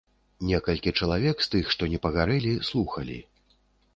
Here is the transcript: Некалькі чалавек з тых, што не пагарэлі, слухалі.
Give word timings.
Некалькі 0.51 0.93
чалавек 1.01 1.43
з 1.45 1.51
тых, 1.55 1.69
што 1.75 1.89
не 1.93 1.99
пагарэлі, 2.05 2.53
слухалі. 2.69 3.19